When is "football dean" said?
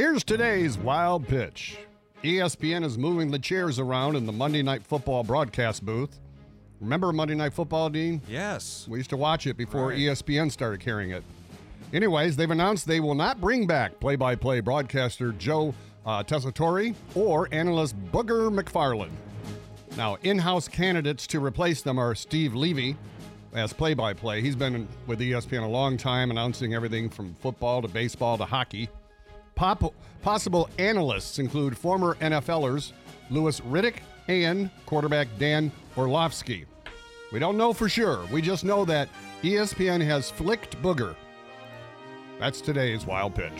7.52-8.22